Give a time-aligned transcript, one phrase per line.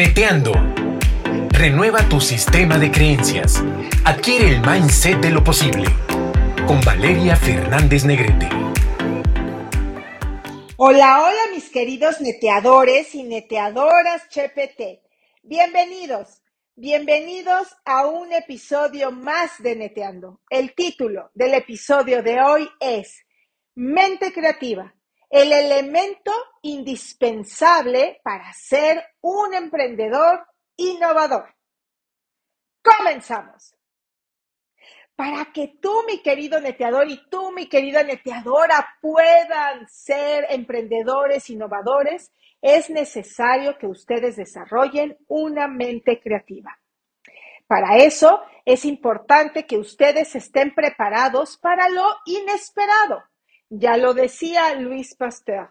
[0.00, 0.52] Neteando.
[1.50, 3.62] Renueva tu sistema de creencias.
[4.06, 5.90] Adquiere el mindset de lo posible.
[6.66, 8.48] Con Valeria Fernández Negrete.
[10.78, 15.02] Hola, hola mis queridos neteadores y neteadoras CHPT.
[15.42, 16.40] Bienvenidos,
[16.76, 20.40] bienvenidos a un episodio más de Neteando.
[20.48, 23.26] El título del episodio de hoy es
[23.74, 24.94] Mente Creativa
[25.30, 26.32] el elemento
[26.62, 30.44] indispensable para ser un emprendedor
[30.76, 31.54] innovador.
[32.82, 33.76] Comenzamos.
[35.14, 42.32] Para que tú, mi querido neteador, y tú, mi querida neteadora, puedan ser emprendedores innovadores,
[42.60, 46.80] es necesario que ustedes desarrollen una mente creativa.
[47.66, 53.22] Para eso es importante que ustedes estén preparados para lo inesperado.
[53.72, 55.70] Ya lo decía Luis Pasteur.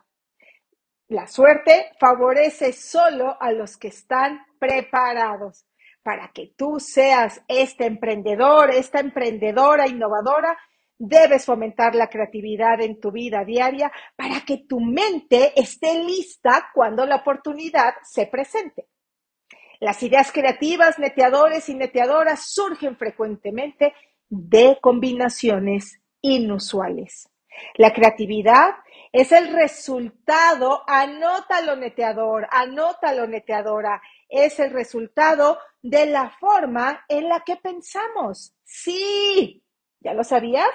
[1.10, 5.66] La suerte favorece solo a los que están preparados.
[6.02, 10.58] Para que tú seas este emprendedor, esta emprendedora innovadora,
[10.98, 17.06] debes fomentar la creatividad en tu vida diaria para que tu mente esté lista cuando
[17.06, 18.88] la oportunidad se presente.
[19.82, 23.94] Las ideas creativas, neteadores y neteadoras surgen frecuentemente
[24.30, 27.30] de combinaciones inusuales.
[27.76, 28.76] La creatividad
[29.12, 37.40] es el resultado, anótalo neteador, anótalo neteadora, es el resultado de la forma en la
[37.42, 38.54] que pensamos.
[38.64, 39.64] Sí,
[40.00, 40.70] ¿ya lo sabías?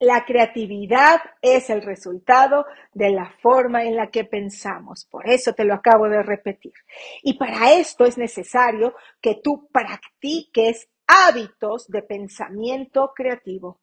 [0.00, 5.06] La creatividad es el resultado de la forma en la que pensamos.
[5.08, 6.72] Por eso te lo acabo de repetir.
[7.22, 13.81] Y para esto es necesario que tú practiques hábitos de pensamiento creativo.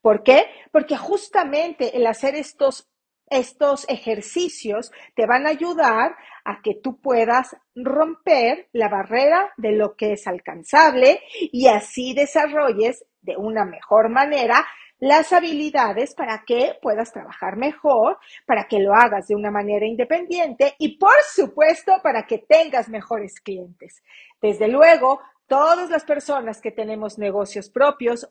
[0.00, 0.46] ¿Por qué?
[0.72, 2.88] Porque justamente el hacer estos,
[3.26, 9.96] estos ejercicios te van a ayudar a que tú puedas romper la barrera de lo
[9.96, 11.20] que es alcanzable
[11.52, 14.66] y así desarrolles de una mejor manera
[15.00, 20.74] las habilidades para que puedas trabajar mejor, para que lo hagas de una manera independiente
[20.78, 24.02] y por supuesto para que tengas mejores clientes.
[24.42, 28.28] Desde luego, todas las personas que tenemos negocios propios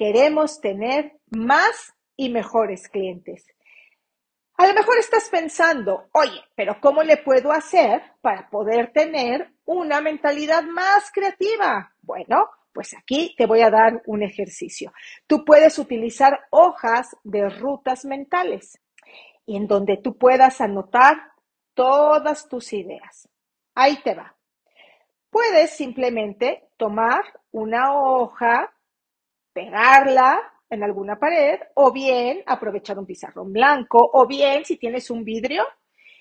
[0.00, 3.44] Queremos tener más y mejores clientes.
[4.54, 10.00] A lo mejor estás pensando, oye, pero ¿cómo le puedo hacer para poder tener una
[10.00, 11.92] mentalidad más creativa?
[12.00, 14.90] Bueno, pues aquí te voy a dar un ejercicio.
[15.26, 18.80] Tú puedes utilizar hojas de rutas mentales
[19.44, 21.18] y en donde tú puedas anotar
[21.74, 23.28] todas tus ideas.
[23.74, 24.34] Ahí te va.
[25.28, 28.72] Puedes simplemente tomar una hoja
[29.52, 35.24] pegarla en alguna pared o bien aprovechar un pizarrón blanco o bien si tienes un
[35.24, 35.64] vidrio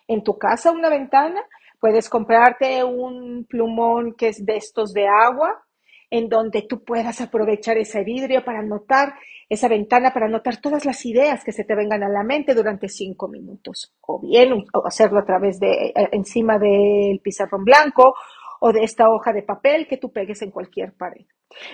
[0.08, 1.42] en tu casa, una ventana,
[1.80, 5.64] puedes comprarte un plumón que es de estos de agua
[6.10, 9.14] en donde tú puedas aprovechar ese vidrio para anotar
[9.48, 12.90] esa ventana, para anotar todas las ideas que se te vengan a la mente durante
[12.90, 13.96] cinco minutos.
[14.02, 18.16] O bien hacerlo a través de, eh, encima del pizarrón blanco
[18.62, 21.26] o de esta hoja de papel que tú pegues en cualquier pared.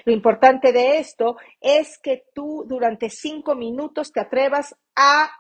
[0.05, 5.31] Lo importante de esto es que tú durante cinco minutos te atrevas a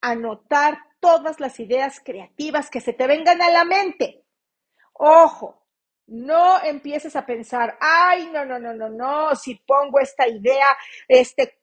[0.00, 4.24] anotar todas las ideas creativas que se te vengan a la mente.
[4.94, 5.64] Ojo,
[6.06, 10.76] no empieces a pensar, ay, no, no, no, no, no, si pongo esta idea,
[11.08, 11.60] este,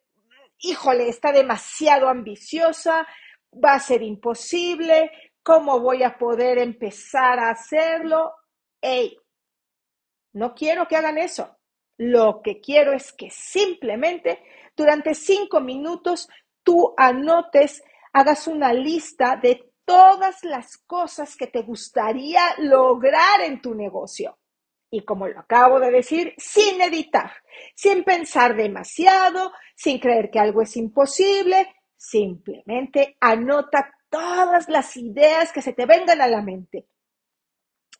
[0.60, 3.08] híjole, está demasiado ambiciosa,
[3.54, 5.12] va a ser imposible,
[5.44, 8.34] ¿cómo voy a poder empezar a hacerlo?
[8.82, 9.18] Ey,
[10.34, 11.58] no quiero que hagan eso.
[12.04, 14.42] Lo que quiero es que simplemente
[14.76, 16.28] durante cinco minutos
[16.64, 23.76] tú anotes, hagas una lista de todas las cosas que te gustaría lograr en tu
[23.76, 24.40] negocio.
[24.90, 27.34] Y como lo acabo de decir, sin editar,
[27.76, 35.62] sin pensar demasiado, sin creer que algo es imposible, simplemente anota todas las ideas que
[35.62, 36.88] se te vengan a la mente.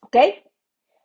[0.02, 0.18] ¿Ok?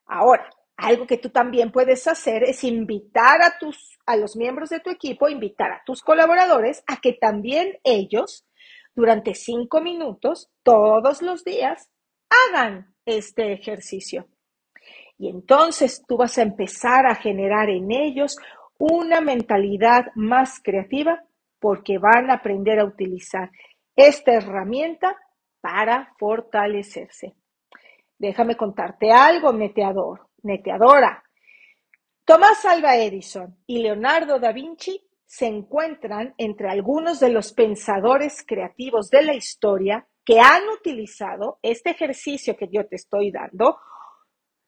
[0.07, 4.81] Ahora, algo que tú también puedes hacer es invitar a tus a los miembros de
[4.81, 8.47] tu equipo, invitar a tus colaboradores a que también ellos
[8.95, 11.91] durante cinco minutos todos los días
[12.31, 14.29] hagan este ejercicio.
[15.19, 18.37] Y entonces tú vas a empezar a generar en ellos
[18.79, 21.25] una mentalidad más creativa
[21.59, 23.51] porque van a aprender a utilizar
[23.97, 25.17] esta herramienta
[25.61, 27.35] para fortalecerse.
[28.19, 31.23] Déjame contarte algo, meteador neteadora.
[32.25, 39.11] Tomás Alva Edison y Leonardo da Vinci se encuentran entre algunos de los pensadores creativos
[39.11, 43.79] de la historia que han utilizado este ejercicio que yo te estoy dando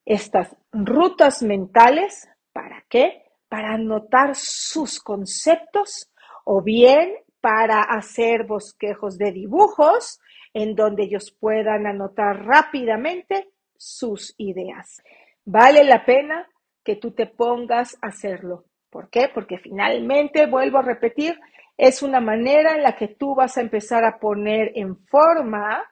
[0.04, 2.28] estas rutas mentales.
[2.52, 3.24] ¿Para qué?
[3.48, 6.12] Para anotar sus conceptos
[6.44, 10.20] o bien para hacer bosquejos de dibujos
[10.54, 15.02] en donde ellos puedan anotar rápidamente sus ideas.
[15.50, 16.46] Vale la pena
[16.84, 18.66] que tú te pongas a hacerlo.
[18.90, 19.30] ¿Por qué?
[19.32, 21.40] Porque finalmente, vuelvo a repetir,
[21.78, 25.90] es una manera en la que tú vas a empezar a poner en forma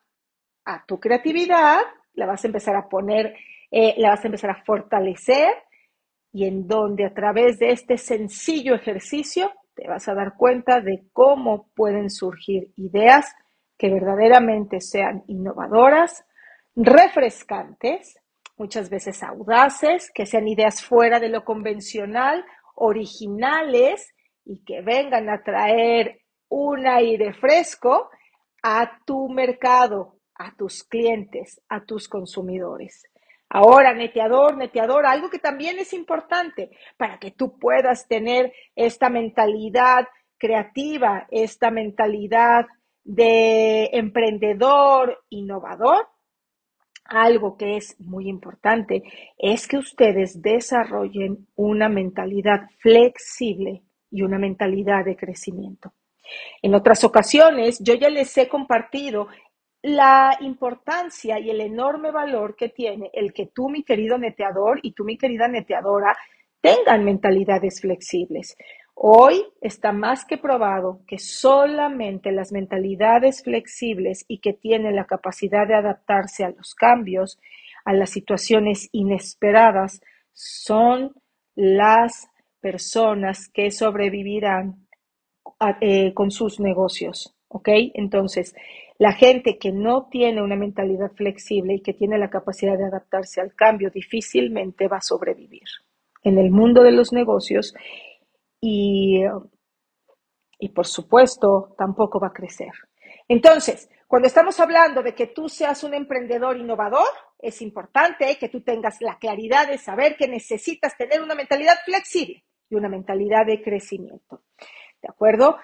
[0.67, 1.79] a tu creatividad,
[2.13, 3.35] la vas a empezar a poner,
[3.71, 5.55] eh, la vas a empezar a fortalecer
[6.35, 11.07] y en donde a través de este sencillo ejercicio te vas a dar cuenta de
[11.15, 13.35] cómo pueden surgir ideas
[13.79, 16.27] que verdaderamente sean innovadoras,
[16.75, 18.19] refrescantes,
[18.57, 22.45] muchas veces audaces, que sean ideas fuera de lo convencional,
[22.75, 24.15] originales
[24.45, 28.11] y que vengan a traer un aire fresco
[28.63, 33.05] a tu mercado, a tus clientes, a tus consumidores.
[33.49, 40.09] Ahora, neteador, neteador, algo que también es importante para que tú puedas tener esta mentalidad
[40.37, 42.67] creativa, esta mentalidad
[43.05, 46.09] de emprendedor, innovador,
[47.09, 49.03] algo que es muy importante
[49.39, 55.93] es que ustedes desarrollen una mentalidad flexible y una mentalidad de crecimiento.
[56.63, 59.29] En otras ocasiones, yo ya les he compartido
[59.83, 64.93] la importancia y el enorme valor que tiene el que tú, mi querido neteador, y
[64.93, 66.17] tú, mi querida neteadora,
[66.61, 68.57] tengan mentalidades flexibles.
[68.99, 75.69] Hoy está más que probado que solamente las mentalidades flexibles y que tienen la capacidad
[75.69, 77.39] de adaptarse a los cambios,
[77.85, 80.01] a las situaciones inesperadas,
[80.33, 81.13] son
[81.55, 84.87] las personas que sobrevivirán
[85.83, 87.35] eh, con sus negocios.
[87.49, 87.69] ¿Ok?
[87.93, 88.55] Entonces,
[88.99, 93.43] la gente que no tiene una mentalidad flexible y que tiene la capacidad de adaptarse
[93.43, 95.69] al cambio difícilmente va a sobrevivir.
[96.23, 97.75] En el mundo de los negocios
[100.59, 102.73] y, por supuesto tampoco va a crecer.
[103.29, 107.09] Entonces, cuando estamos hablando de que tú seas un emprendedor innovador,
[107.39, 112.45] es importante que tú tengas la claridad de saber que necesitas tener una mentalidad flexible
[112.69, 114.43] y una mentalidad de crecimiento.
[115.01, 115.59] ¿De acuerdo?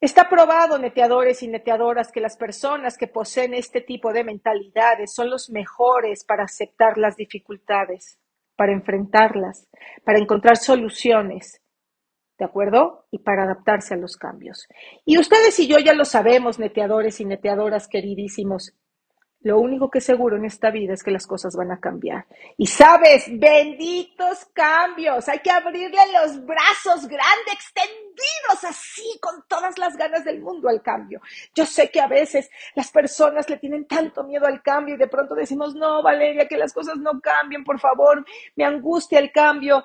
[0.00, 5.30] Está probado, neteadores y neteadoras, que las personas que poseen este tipo de mentalidades son
[5.30, 8.18] los mejores para aceptar las dificultades,
[8.56, 9.68] para enfrentarlas,
[10.04, 11.61] para encontrar soluciones
[12.42, 13.06] ¿de acuerdo?
[13.12, 14.66] Y para adaptarse a los cambios.
[15.04, 18.74] Y ustedes y yo ya lo sabemos, neteadores y neteadoras queridísimos.
[19.42, 22.26] Lo único que seguro en esta vida es que las cosas van a cambiar.
[22.56, 25.28] Y sabes, benditos cambios.
[25.28, 30.82] Hay que abrirle los brazos grandes, extendidos, así, con todas las ganas del mundo al
[30.82, 31.20] cambio.
[31.54, 35.06] Yo sé que a veces las personas le tienen tanto miedo al cambio y de
[35.06, 38.24] pronto decimos, no, Valeria, que las cosas no cambien, por favor,
[38.56, 39.84] me angustia el cambio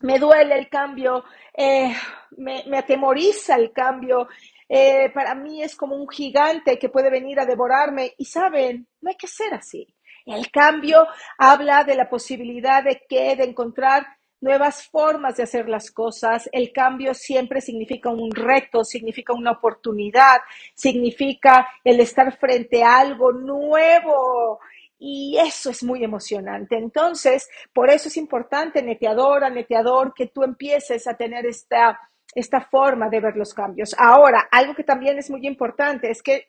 [0.00, 1.92] me duele el cambio, eh,
[2.36, 4.28] me, atemoriza el cambio.
[4.68, 8.14] Eh, para mí es como un gigante que puede venir a devorarme.
[8.18, 9.86] Y saben, no hay que ser así.
[10.26, 11.06] El cambio
[11.38, 14.06] habla de la posibilidad de que, de encontrar
[14.40, 16.48] nuevas formas de hacer las cosas.
[16.52, 20.40] El cambio siempre significa un reto, significa una oportunidad,
[20.74, 24.60] significa el estar frente a algo nuevo.
[24.98, 26.76] Y eso es muy emocionante.
[26.76, 31.98] Entonces, por eso es importante, neteadora, neteador, que tú empieces a tener esta,
[32.34, 33.94] esta forma de ver los cambios.
[33.96, 36.48] Ahora, algo que también es muy importante es que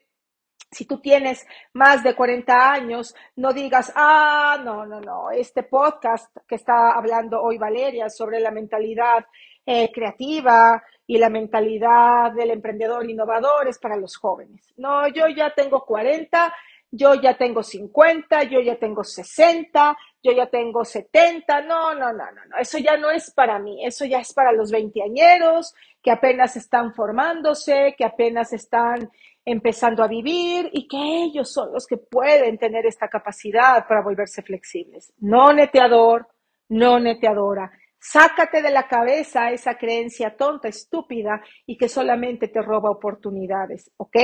[0.72, 6.36] si tú tienes más de 40 años, no digas, ah, no, no, no, este podcast
[6.48, 9.26] que está hablando hoy Valeria sobre la mentalidad
[9.66, 14.68] eh, creativa y la mentalidad del emprendedor innovador es para los jóvenes.
[14.78, 16.54] No, yo ya tengo 40
[16.92, 22.32] yo ya tengo 50, yo ya tengo 60, yo ya tengo 70, no, no, no,
[22.32, 26.12] no, no, eso ya no es para mí, eso ya es para los veinteañeros que
[26.12, 29.10] apenas están formándose, que apenas están
[29.46, 34.42] empezando a vivir y que ellos son los que pueden tener esta capacidad para volverse
[34.42, 35.14] flexibles.
[35.18, 36.28] No neteador,
[36.70, 37.72] no neteadora.
[38.02, 44.16] Sácate de la cabeza esa creencia tonta, estúpida y que solamente te roba oportunidades, ¿ok?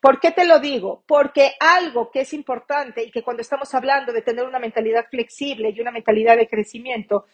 [0.00, 1.02] ¿Por qué te lo digo?
[1.06, 5.70] Porque algo que es importante y que cuando estamos hablando de tener una mentalidad flexible
[5.70, 7.24] y una mentalidad de crecimiento,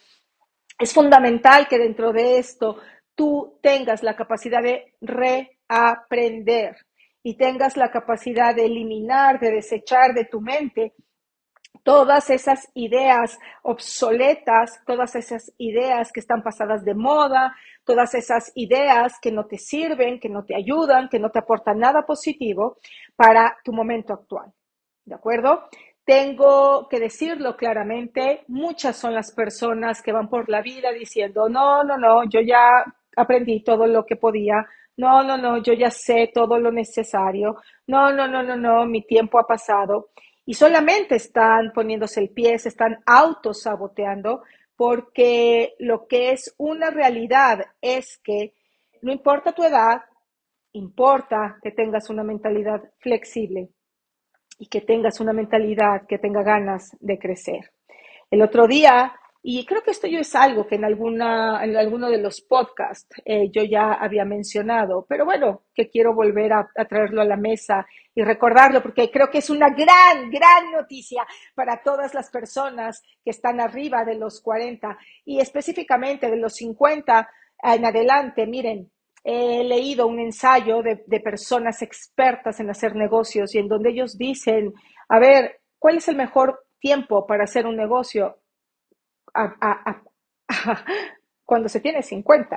[0.79, 2.79] es fundamental que dentro de esto
[3.17, 6.77] tú tengas la capacidad de reaprender
[7.25, 10.95] y tengas la capacidad de eliminar, de desechar de tu mente
[11.83, 17.55] todas esas ideas obsoletas, todas esas ideas que están pasadas de moda,
[17.85, 21.79] todas esas ideas que no te sirven, que no te ayudan, que no te aportan
[21.79, 22.79] nada positivo
[23.17, 24.53] para tu momento actual.
[25.05, 25.69] ¿De acuerdo?
[26.09, 31.85] tengo que decirlo claramente, muchas son las personas que van por la vida diciendo, no,
[31.85, 32.83] no, no, yo ya
[33.15, 34.67] aprendí todo lo que podía,
[34.97, 37.57] no, no, no, yo ya sé todo lo necesario,
[37.87, 40.09] no, no, no, no, no, mi tiempo ha pasado.
[40.49, 44.45] Y solamente están poniéndose el pie, se están autosaboteando,
[44.77, 48.55] porque lo que es una realidad es que
[49.03, 50.01] no importa tu edad,
[50.73, 53.69] importa que tengas una mentalidad flexible
[54.59, 57.71] y que tengas una mentalidad que tenga ganas de crecer.
[58.31, 62.11] El otro día, y creo que esto yo es algo que en, alguna, en alguno
[62.11, 66.85] de los podcasts eh, yo ya había mencionado, pero bueno, que quiero volver a, a
[66.85, 71.83] traerlo a la mesa y recordarlo porque creo que es una gran, gran noticia para
[71.83, 77.29] todas las personas que están arriba de los 40 y específicamente de los 50
[77.63, 78.47] en adelante.
[78.47, 78.91] Miren,
[79.25, 84.73] he leído un ensayo de, personas expertas en hacer negocios y en donde ellos dicen,
[85.09, 88.39] a ver, ¿cuál es el mejor tiempo para hacer un negocio?
[91.45, 92.57] cuando se tiene 50.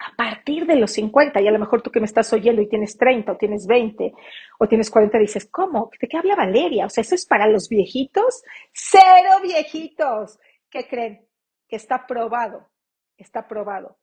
[0.00, 2.68] A partir de los 50, y a lo mejor tú que me estás oyendo y
[2.68, 4.12] tienes 30 o tienes 20
[4.60, 5.90] o tienes 40, dices, ¿cómo?
[6.00, 6.86] ¿De qué habla Valeria?
[6.86, 8.42] O sea, ¿eso es para los viejitos?
[8.72, 10.38] Cero viejitos.
[10.70, 11.26] ¿Qué creen?
[11.68, 12.68] Que está probado,
[13.16, 13.98] está probado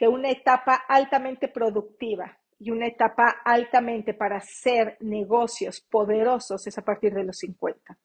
[0.00, 6.82] que una etapa altamente productiva y una etapa altamente para hacer negocios poderosos es a
[6.82, 7.98] partir de los 50.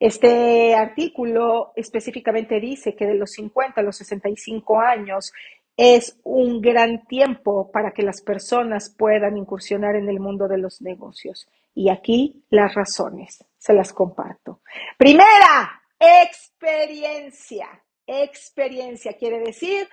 [0.00, 5.32] Este artículo específicamente dice que de los 50 a los 65 años
[5.76, 10.80] es un gran tiempo para que las personas puedan incursionar en el mundo de los
[10.82, 11.48] negocios.
[11.74, 14.60] Y aquí las razones, se las comparto.
[14.96, 17.68] Primera, experiencia.
[18.06, 19.88] Experiencia quiere decir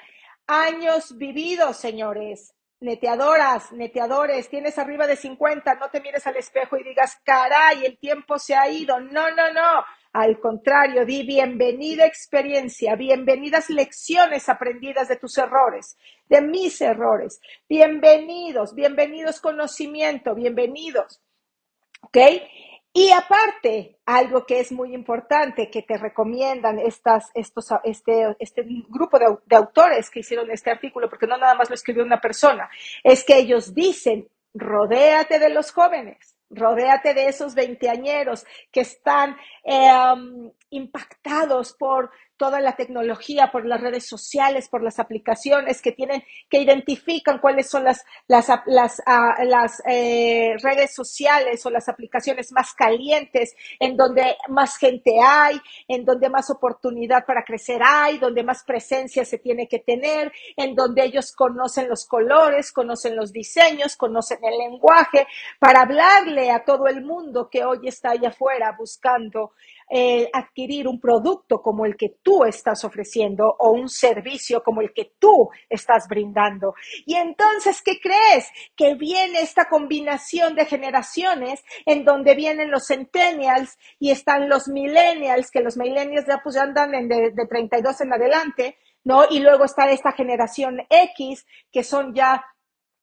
[0.45, 2.53] años vividos, señores.
[2.81, 7.99] Neteadoras, neteadores, tienes arriba de 50, no te mires al espejo y digas, caray, el
[7.99, 8.99] tiempo se ha ido.
[8.99, 9.85] No, no, no.
[10.13, 15.95] Al contrario, di bienvenida experiencia, bienvenidas lecciones aprendidas de tus errores,
[16.27, 17.39] de mis errores.
[17.69, 21.21] Bienvenidos, bienvenidos conocimiento, bienvenidos.
[22.01, 22.17] ¿Ok?
[22.93, 29.17] Y aparte, algo que es muy importante, que te recomiendan estas, estos, este, este grupo
[29.17, 32.69] de, de, autores que hicieron este artículo, porque no nada más lo escribió una persona,
[33.03, 40.51] es que ellos dicen, rodéate de los jóvenes, rodéate de esos veinteañeros que están eh,
[40.69, 46.59] impactados por toda la tecnología, por las redes sociales, por las aplicaciones que tienen, que
[46.59, 48.49] identifican cuáles son las, las,
[49.05, 49.35] ah,
[49.87, 56.31] eh, redes sociales o las aplicaciones más calientes, en donde más gente hay, en donde
[56.31, 61.33] más oportunidad para crecer hay, donde más presencia se tiene que tener, en donde ellos
[61.33, 65.27] conocen los colores, conocen los diseños, conocen el lenguaje,
[65.59, 69.51] para hablarle a todo el mundo que hoy está allá afuera buscando
[69.93, 72.15] eh, adquirir un producto como el que
[72.45, 76.73] estás ofreciendo o un servicio como el que tú estás brindando.
[77.05, 78.49] Y entonces, ¿qué crees?
[78.75, 85.51] Que viene esta combinación de generaciones en donde vienen los centennials y están los millennials,
[85.51, 89.25] que los millennials ya pues ya andan de, de 32 en adelante, ¿no?
[89.29, 92.45] Y luego está esta generación X, que son ya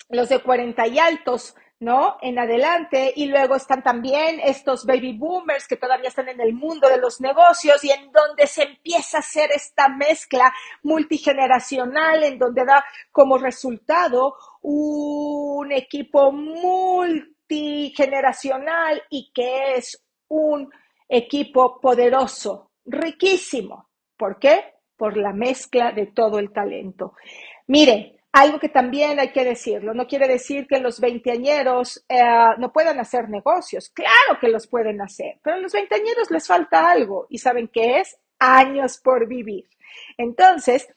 [0.08, 2.16] los de 40 y altos, ¿no?
[2.20, 3.12] En adelante.
[3.16, 7.20] Y luego están también estos baby boomers que todavía están en el mundo de los
[7.20, 13.36] negocios y en donde se empieza a hacer esta mezcla multigeneracional, en donde da como
[13.38, 20.70] resultado un equipo multigeneracional y que es un
[21.08, 23.88] equipo poderoso, riquísimo.
[24.16, 24.74] ¿Por qué?
[24.96, 27.14] Por la mezcla de todo el talento.
[27.68, 32.20] Mire, algo que también hay que decirlo, no quiere decir que los veinteañeros eh,
[32.58, 33.90] no puedan hacer negocios.
[33.90, 38.00] Claro que los pueden hacer, pero a los veinteañeros les falta algo y saben qué
[38.00, 39.68] es años por vivir.
[40.16, 40.88] Entonces,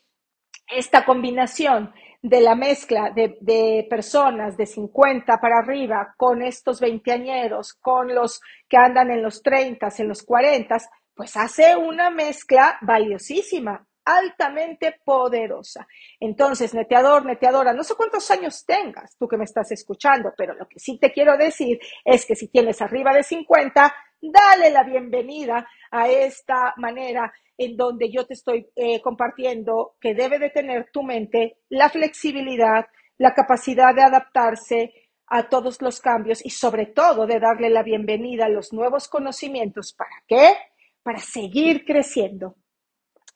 [0.68, 7.74] esta combinación de la mezcla de, de, personas de 50 para arriba con estos veinteañeros,
[7.74, 10.78] con los que andan en los 30, en los 40,
[11.16, 15.88] pues hace una mezcla valiosísima altamente poderosa.
[16.20, 20.68] Entonces, neteador, neteadora, no sé cuántos años tengas tú que me estás escuchando, pero lo
[20.68, 25.68] que sí te quiero decir es que si tienes arriba de 50, dale la bienvenida
[25.92, 31.04] a esta manera en donde yo te estoy eh, compartiendo que debe de tener tu
[31.04, 32.86] mente la flexibilidad,
[33.18, 34.94] la capacidad de adaptarse
[35.28, 39.94] a todos los cambios y sobre todo de darle la bienvenida a los nuevos conocimientos.
[39.94, 40.56] ¿Para qué?
[41.04, 42.56] Para seguir creciendo.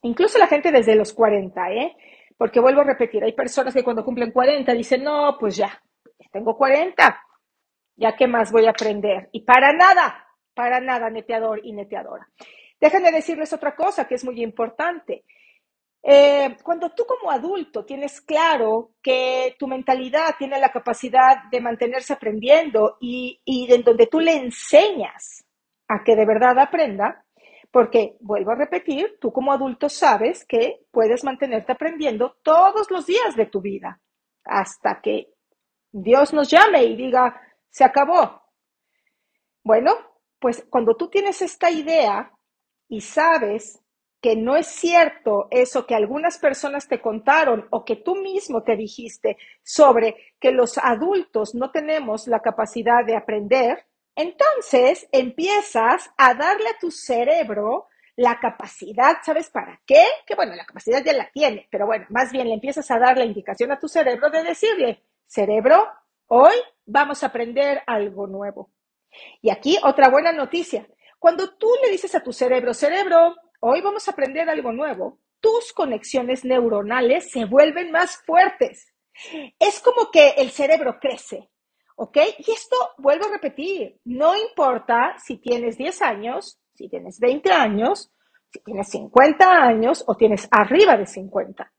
[0.02, 1.96] Incluso la gente desde los 40, ¿eh?
[2.38, 5.82] Porque vuelvo a repetir, hay personas que cuando cumplen 40 dicen, no, pues ya,
[6.32, 7.22] tengo 40,
[7.96, 9.30] ya qué más voy a aprender.
[9.32, 12.28] Y para nada, para nada, neteador y neteadora.
[12.80, 15.24] Déjenme decirles otra cosa que es muy importante.
[16.04, 22.14] Eh, cuando tú como adulto tienes claro que tu mentalidad tiene la capacidad de mantenerse
[22.14, 25.44] aprendiendo y, y en donde tú le enseñas
[25.88, 27.25] a que de verdad aprenda,
[27.76, 33.36] porque, vuelvo a repetir, tú como adulto sabes que puedes mantenerte aprendiendo todos los días
[33.36, 34.00] de tu vida
[34.46, 35.34] hasta que
[35.92, 37.38] Dios nos llame y diga,
[37.70, 38.44] se acabó.
[39.62, 39.92] Bueno,
[40.40, 42.32] pues cuando tú tienes esta idea
[42.88, 43.84] y sabes
[44.22, 48.78] que no es cierto eso que algunas personas te contaron o que tú mismo te
[48.78, 56.70] dijiste sobre que los adultos no tenemos la capacidad de aprender, entonces empiezas a darle
[56.70, 60.06] a tu cerebro la capacidad, ¿sabes para qué?
[60.26, 63.18] Que bueno, la capacidad ya la tiene, pero bueno, más bien le empiezas a dar
[63.18, 65.86] la indicación a tu cerebro de decirle, cerebro,
[66.28, 66.56] hoy
[66.86, 68.72] vamos a aprender algo nuevo.
[69.42, 70.88] Y aquí otra buena noticia.
[71.20, 75.74] Cuando tú le dices a tu cerebro, cerebro, hoy vamos a aprender algo nuevo, tus
[75.74, 78.94] conexiones neuronales se vuelven más fuertes.
[79.60, 81.50] Es como que el cerebro crece,
[81.96, 82.18] ¿ok?
[82.40, 88.12] Y esto, vuelvo a repetir, no importa si tienes 10 años, si tienes 20 años,
[88.52, 91.72] si tienes 50 años o tienes arriba de 50.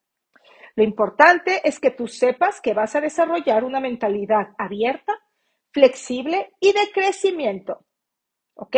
[0.75, 5.13] Lo importante es que tú sepas que vas a desarrollar una mentalidad abierta,
[5.73, 7.85] flexible y de crecimiento.
[8.55, 8.77] ¿Ok?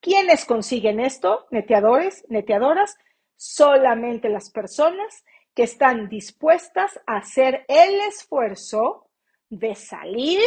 [0.00, 1.46] ¿Quiénes consiguen esto?
[1.50, 2.96] Neteadores, neteadoras,
[3.34, 9.10] solamente las personas que están dispuestas a hacer el esfuerzo
[9.48, 10.40] de salir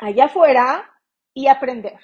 [0.00, 0.90] allá afuera
[1.34, 1.98] y aprender.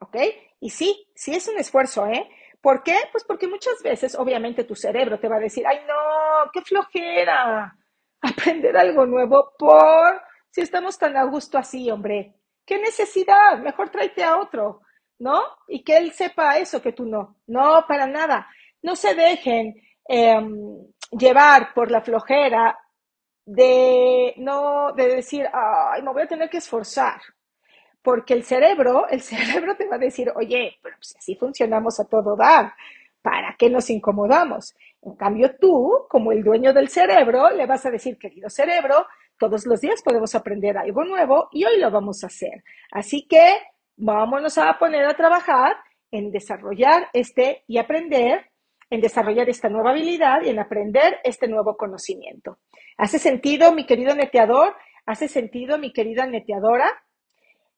[0.00, 0.16] ¿Ok?
[0.60, 2.28] Y sí, sí es un esfuerzo, ¿eh?
[2.60, 2.96] ¿Por qué?
[3.10, 7.76] Pues porque muchas veces, obviamente, tu cerebro te va a decir, ay, no, qué flojera,
[8.22, 12.34] aprender algo nuevo por si estamos tan a gusto así, hombre.
[12.64, 13.58] ¿Qué necesidad?
[13.58, 14.82] Mejor tráete a otro.
[15.22, 15.40] ¿no?
[15.68, 17.36] Y que él sepa eso que tú no.
[17.46, 18.48] No, para nada.
[18.82, 20.50] No se dejen em,
[21.12, 22.76] llevar por la flojera
[23.44, 27.20] de no, de decir, ay, me voy a tener que esforzar.
[28.02, 32.04] Porque el cerebro, el cerebro te va a decir, oye, pero si así funcionamos a
[32.04, 32.72] todo dar,
[33.22, 34.74] ¿para qué nos incomodamos?
[35.02, 39.06] En cambio, tú, como el dueño del cerebro, le vas a decir, querido cerebro,
[39.38, 42.62] todos los días podemos aprender algo nuevo y hoy lo vamos a hacer.
[42.92, 43.58] Así que
[43.96, 45.76] vámonos a poner a trabajar
[46.12, 48.51] en desarrollar este y aprender,
[48.92, 52.58] en desarrollar esta nueva habilidad y en aprender este nuevo conocimiento.
[52.98, 54.76] ¿Hace sentido, mi querido neteador?
[55.06, 57.02] ¿Hace sentido, mi querida neteadora?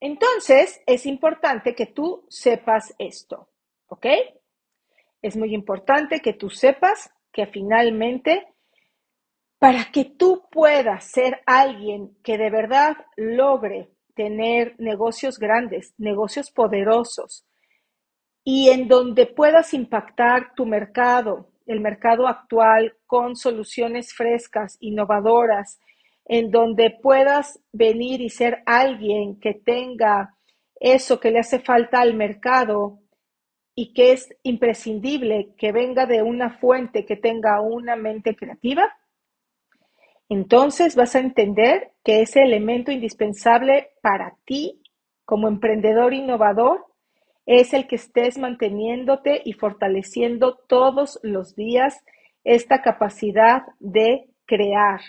[0.00, 3.48] Entonces, es importante que tú sepas esto,
[3.86, 4.06] ¿ok?
[5.22, 8.48] Es muy importante que tú sepas que finalmente,
[9.60, 17.46] para que tú puedas ser alguien que de verdad logre tener negocios grandes, negocios poderosos
[18.44, 25.80] y en donde puedas impactar tu mercado, el mercado actual con soluciones frescas, innovadoras,
[26.26, 30.36] en donde puedas venir y ser alguien que tenga
[30.78, 33.00] eso que le hace falta al mercado
[33.74, 38.94] y que es imprescindible que venga de una fuente que tenga una mente creativa,
[40.28, 44.82] entonces vas a entender que ese elemento indispensable para ti
[45.24, 46.86] como emprendedor innovador
[47.46, 52.02] es el que estés manteniéndote y fortaleciendo todos los días
[52.42, 55.00] esta capacidad de crear.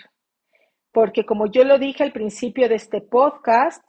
[0.92, 3.82] Porque como yo lo dije al principio de este podcast,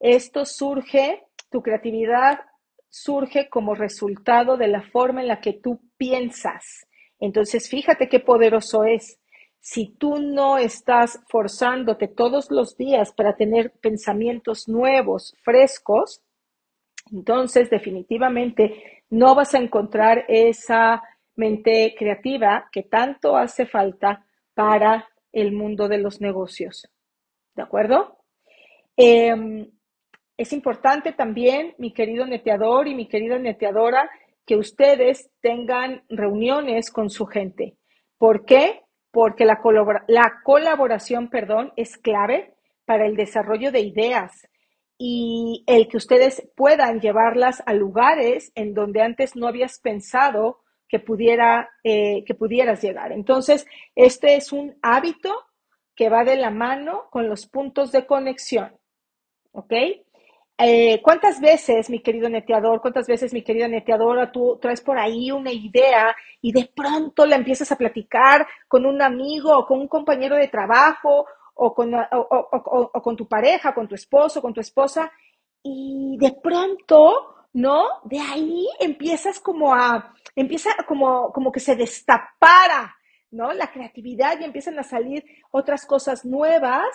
[0.00, 2.40] esto surge, tu creatividad
[2.88, 6.86] surge como resultado de la forma en la que tú piensas.
[7.18, 9.18] Entonces, fíjate qué poderoso es
[9.60, 16.20] si tú no estás forzándote todos los días para tener pensamientos nuevos, frescos,
[17.12, 21.02] entonces definitivamente no vas a encontrar esa
[21.36, 26.90] mente creativa que tanto hace falta para el mundo de los negocios.
[27.54, 28.18] ¿De acuerdo?
[28.96, 29.70] Em,
[30.36, 34.10] es importante también, mi querido neteador y mi querida neteadora,
[34.46, 37.76] que ustedes tengan reuniones con su gente.
[38.18, 38.82] ¿Por qué?
[39.12, 39.60] porque la,
[40.42, 44.48] colaboración perdón, es clave para el desarrollo de ideas
[45.04, 51.00] y el que ustedes puedan llevarlas a lugares en donde antes no habías pensado que,
[51.00, 53.10] pudiera, eh, que pudieras llegar.
[53.10, 55.34] Entonces, este es un hábito
[55.96, 58.78] que va de la mano con los puntos de conexión.
[59.50, 59.72] ¿Ok?
[60.58, 65.32] Eh, ¿Cuántas veces, mi querido neteador, cuántas veces, mi querida neteadora, tú traes por ahí
[65.32, 69.88] una idea y de pronto la empiezas a platicar con un amigo o con un
[69.88, 75.10] compañero de trabajo o con, o, con tu pareja, con tu esposo, con tu esposa
[75.62, 77.86] y de pronto ¿no?
[78.04, 82.96] De ahí empiezas como a, empieza como, como que se destapara,
[83.30, 83.52] ¿no?
[83.52, 86.86] La creatividad y empiezan a salir otras cosas nuevas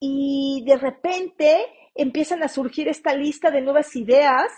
[0.00, 4.50] y de repente empiezan a surgir esta lista de nuevas ideas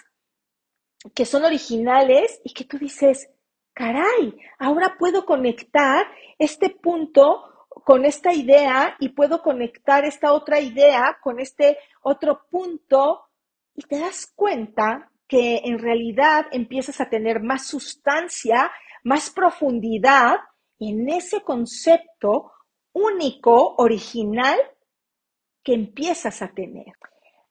[1.14, 3.28] que son originales y que tú dices,
[3.74, 6.06] caray, ahora puedo conectar
[6.38, 7.51] este punto
[7.84, 13.24] con esta idea y puedo conectar esta otra idea con este otro punto
[13.74, 18.70] y te das cuenta que en realidad empiezas a tener más sustancia,
[19.02, 20.36] más profundidad
[20.78, 22.52] en ese concepto
[22.92, 24.58] único, original,
[25.62, 26.92] que empiezas a tener.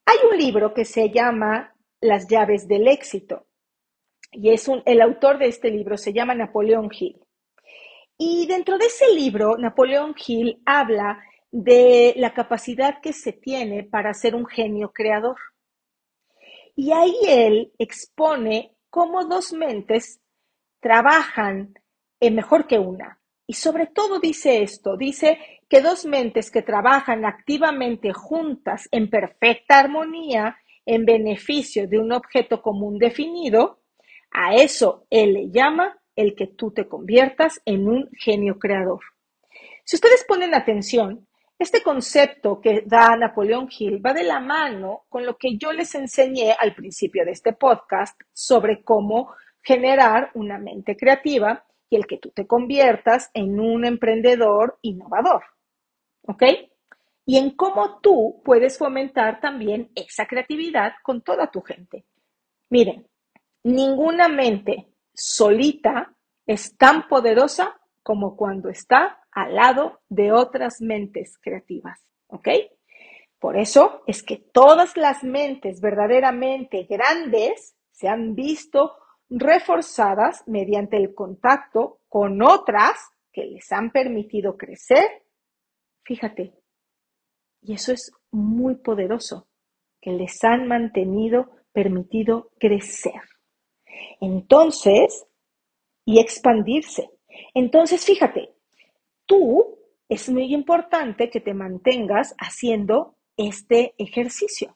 [0.06, 3.48] Hay un libro que se llama Las llaves del éxito
[4.32, 7.21] y es un, el autor de este libro se llama Napoleón Hill.
[8.24, 14.14] Y dentro de ese libro, Napoleón Hill habla de la capacidad que se tiene para
[14.14, 15.38] ser un genio creador.
[16.76, 20.22] Y ahí él expone cómo dos mentes
[20.80, 21.74] trabajan
[22.20, 23.20] mejor que una.
[23.48, 29.80] Y sobre todo dice esto, dice que dos mentes que trabajan activamente juntas en perfecta
[29.80, 33.82] armonía en beneficio de un objeto común definido,
[34.30, 39.02] a eso él le llama el que tú te conviertas en un genio creador.
[39.84, 41.28] Si ustedes ponen atención,
[41.62, 45.94] este concepto que da Napoleón Hill va de la mano con lo que yo les
[45.94, 52.18] enseñé al principio de este podcast sobre cómo generar una mente creativa y el que
[52.18, 55.44] tú te conviertas en un emprendedor innovador.
[56.24, 56.44] ¿Ok?
[57.26, 62.06] Y en cómo tú puedes fomentar también esa creatividad con toda tu gente.
[62.70, 63.08] Miren,
[63.64, 72.00] ninguna mente solita es tan poderosa como cuando está al lado de otras mentes creativas.
[72.28, 72.48] ¿Ok?
[73.40, 78.96] Por eso es que todas las mentes verdaderamente grandes se han visto
[79.30, 83.00] reforzadas mediante el contacto con otras
[83.32, 85.24] que les han permitido crecer.
[86.04, 86.54] Fíjate,
[87.62, 89.48] y eso es muy poderoso,
[90.02, 93.22] que les han mantenido, permitido crecer.
[94.20, 95.26] Entonces,
[96.06, 97.10] y expandirse.
[97.54, 98.54] Entonces, fíjate,
[99.26, 99.78] tú
[100.10, 104.76] es muy importante que te mantengas haciendo este ejercicio.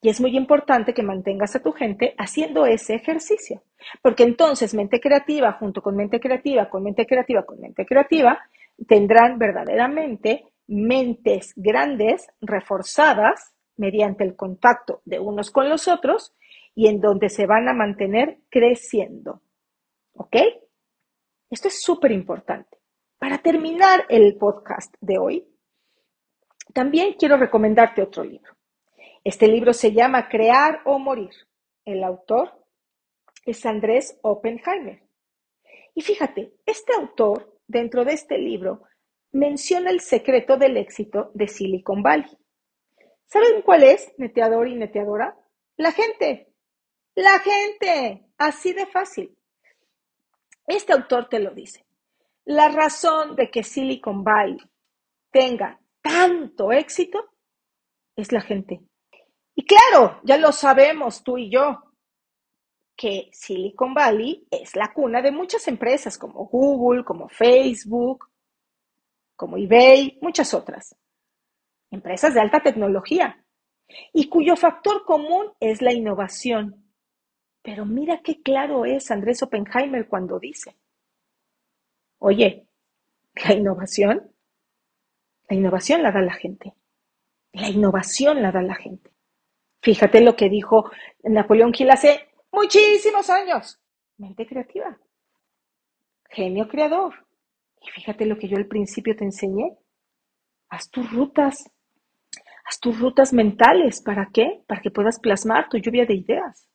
[0.00, 3.62] Y es muy importante que mantengas a tu gente haciendo ese ejercicio,
[4.02, 8.38] porque entonces mente creativa junto con mente creativa, con mente creativa, con mente creativa,
[8.86, 16.34] tendrán verdaderamente mentes grandes, reforzadas mediante el contacto de unos con los otros
[16.74, 19.42] y en donde se van a mantener creciendo.
[20.14, 20.36] ¿Ok?
[21.50, 22.78] Esto es súper importante.
[23.18, 25.48] Para terminar el podcast de hoy,
[26.72, 28.52] también quiero recomendarte otro libro.
[29.22, 31.30] Este libro se llama Crear o Morir.
[31.84, 32.52] El autor
[33.46, 35.02] es Andrés Oppenheimer.
[35.94, 38.82] Y fíjate, este autor, dentro de este libro,
[39.32, 42.38] menciona el secreto del éxito de Silicon Valley.
[43.26, 45.36] ¿Saben cuál es, neteador y neteadora?
[45.76, 46.53] La gente.
[47.14, 48.26] La gente.
[48.38, 49.36] Así de fácil.
[50.66, 51.86] Este autor te lo dice.
[52.44, 54.58] La razón de que Silicon Valley
[55.30, 57.32] tenga tanto éxito
[58.16, 58.80] es la gente.
[59.54, 61.94] Y claro, ya lo sabemos tú y yo,
[62.96, 68.26] que Silicon Valley es la cuna de muchas empresas como Google, como Facebook,
[69.36, 70.96] como eBay, muchas otras.
[71.90, 73.44] Empresas de alta tecnología
[74.12, 76.83] y cuyo factor común es la innovación.
[77.64, 80.76] Pero mira qué claro es Andrés Oppenheimer cuando dice,
[82.18, 82.68] oye,
[83.42, 84.30] la innovación,
[85.48, 86.74] la innovación la da la gente.
[87.52, 89.10] La innovación la da la gente.
[89.80, 90.90] Fíjate lo que dijo
[91.22, 93.80] Napoleón Hill hace muchísimos años.
[94.18, 94.98] Mente creativa.
[96.28, 97.14] Genio creador.
[97.80, 99.78] Y fíjate lo que yo al principio te enseñé.
[100.68, 101.70] Haz tus rutas.
[102.66, 104.02] Haz tus rutas mentales.
[104.02, 104.62] ¿Para qué?
[104.66, 106.68] Para que puedas plasmar tu lluvia de ideas.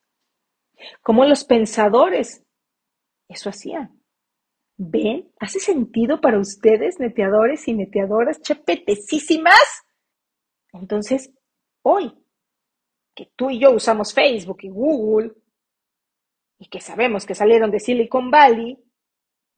[1.02, 2.44] Como los pensadores
[3.30, 4.02] eso hacían.
[4.76, 5.32] ¿Ven?
[5.40, 9.84] ¿Hace sentido para ustedes, neteadores y neteadoras chepetecísimas?
[10.74, 11.32] Entonces,
[11.84, 12.14] hoy,
[13.16, 15.34] que tú y yo usamos Facebook y Google,
[16.58, 18.78] y que sabemos que salieron de Silicon Valley,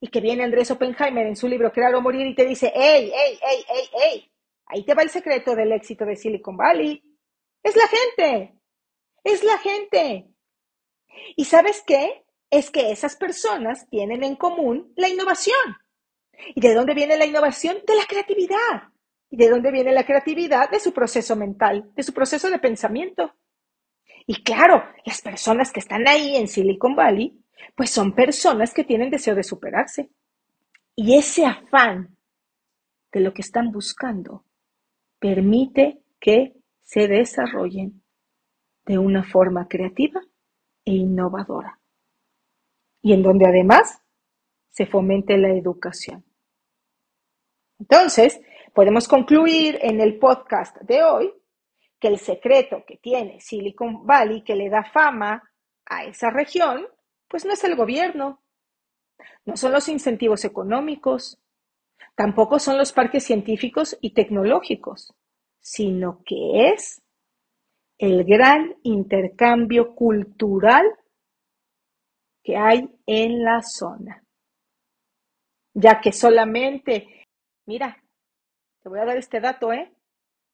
[0.02, 3.12] y que viene Andrés Oppenheimer en su libro Crear o Morir y te dice, ¡Ey,
[3.12, 4.32] ey, ey, ey, ey!
[4.66, 7.04] Ahí te va el secreto del éxito de Silicon Valley.
[7.62, 8.56] Es la gente.
[9.24, 10.31] Es la gente.
[11.36, 12.26] ¿Y sabes qué?
[12.50, 15.78] Es que esas personas tienen en común la innovación.
[16.56, 17.78] ¿Y de dónde viene la innovación?
[17.88, 18.89] De la creatividad.
[19.30, 20.69] ¿Y de dónde viene la creatividad?
[20.69, 23.36] De su proceso mental, de su proceso de pensamiento.
[24.28, 27.39] Y claro, las personas que están ahí en Silicon Valley,
[27.76, 30.10] pues son personas que tienen deseo de superarse.
[30.95, 32.17] Y ese afán
[33.12, 34.45] de lo que están buscando
[35.19, 38.04] permite que se desarrollen
[38.86, 40.21] de una forma creativa
[40.86, 41.80] e innovadora.
[43.02, 44.02] Y en donde además
[44.70, 46.24] se fomente la educación.
[47.80, 48.39] Entonces,
[48.74, 51.34] podemos concluir en el podcast de hoy
[52.00, 55.52] que el secreto que tiene Silicon Valley, que le da fama
[55.86, 56.88] a esa región,
[57.28, 58.41] pues no es el gobierno,
[59.46, 61.39] no son los incentivos económicos,
[62.15, 65.13] tampoco son los parques científicos y tecnológicos,
[65.60, 67.01] sino que es
[68.02, 70.88] el gran intercambio cultural
[72.44, 74.24] que hay en la zona.
[75.76, 77.28] Ya que solamente,
[77.68, 78.04] mira,
[78.82, 79.94] te voy a dar este dato, ¿eh?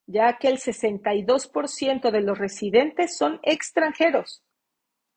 [0.06, 4.44] Ya que el 62% de los residentes son extranjeros,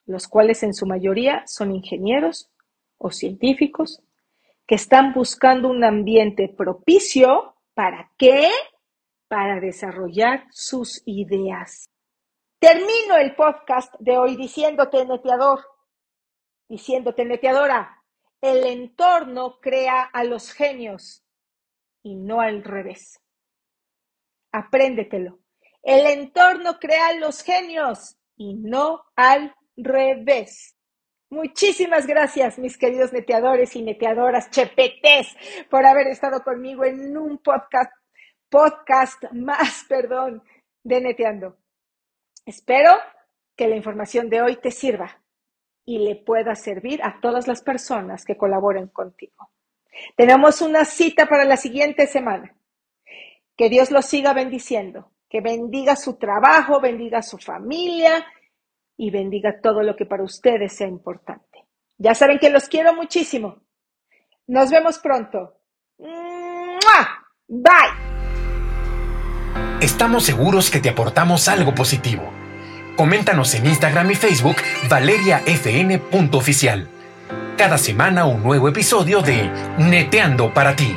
[0.05, 2.49] los cuales en su mayoría son ingenieros
[2.97, 4.01] o científicos
[4.65, 8.49] que están buscando un ambiente propicio para qué?
[9.27, 11.90] Para desarrollar sus ideas.
[12.61, 15.65] Termino el podcast de hoy diciéndote, neteador,
[16.69, 18.03] diciéndote, neteadora,
[18.39, 21.25] el entorno crea a los genios
[22.03, 23.19] y no al revés.
[24.51, 25.39] Apréndetelo.
[25.81, 30.77] El entorno crea a los genios y no al revés.
[31.31, 35.35] Muchísimas gracias, mis queridos neteadores y neteadoras chepetes,
[35.67, 37.91] por haber estado conmigo en un podcast,
[38.49, 40.43] podcast más, perdón,
[40.83, 41.60] de Neteando.
[42.45, 42.91] Espero
[43.55, 45.21] que la información de hoy te sirva
[45.85, 49.51] y le pueda servir a todas las personas que colaboren contigo.
[50.15, 52.55] Tenemos una cita para la siguiente semana.
[53.55, 58.25] Que Dios los siga bendiciendo, que bendiga su trabajo, bendiga su familia
[58.97, 61.65] y bendiga todo lo que para ustedes sea importante.
[61.97, 63.61] Ya saben que los quiero muchísimo.
[64.47, 65.57] Nos vemos pronto.
[67.47, 68.10] Bye.
[69.81, 72.31] Estamos seguros que te aportamos algo positivo.
[72.95, 76.87] Coméntanos en Instagram y Facebook valeriafn.oficial.
[77.57, 80.95] Cada semana un nuevo episodio de Neteando para ti.